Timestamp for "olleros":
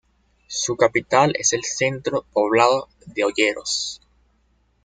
3.23-4.01